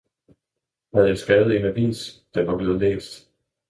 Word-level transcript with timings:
–Havde 0.93 1.07
jeg 1.07 1.17
skrevet 1.17 1.59
en 1.59 1.65
avis, 1.65 2.21
den 2.35 2.47
var 2.47 2.57
blevet 2.57 2.79
læst! 2.79 3.33